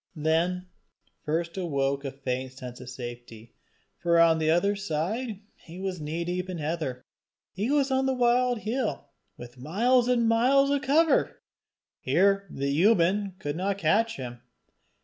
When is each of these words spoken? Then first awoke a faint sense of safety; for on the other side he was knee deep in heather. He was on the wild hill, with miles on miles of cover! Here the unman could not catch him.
Then 0.15 0.65
first 1.25 1.57
awoke 1.57 2.03
a 2.03 2.09
faint 2.11 2.53
sense 2.53 2.79
of 2.81 2.89
safety; 2.89 3.53
for 3.99 4.19
on 4.19 4.39
the 4.39 4.49
other 4.49 4.75
side 4.75 5.41
he 5.53 5.79
was 5.79 6.01
knee 6.01 6.25
deep 6.25 6.49
in 6.49 6.57
heather. 6.57 7.03
He 7.53 7.69
was 7.69 7.91
on 7.91 8.07
the 8.07 8.15
wild 8.15 8.61
hill, 8.61 9.09
with 9.37 9.59
miles 9.59 10.09
on 10.09 10.27
miles 10.27 10.71
of 10.71 10.81
cover! 10.81 11.43
Here 11.99 12.47
the 12.49 12.73
unman 12.81 13.35
could 13.37 13.55
not 13.55 13.77
catch 13.77 14.15
him. 14.17 14.41